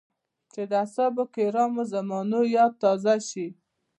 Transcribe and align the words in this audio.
چې 0.51 0.61
د 0.71 0.73
اصحابو 0.85 1.23
کرامو 1.33 1.83
د 1.87 1.89
زمانې 1.93 2.41
ياد 2.55 2.71
تازه 2.83 3.15
شي. 3.29 3.47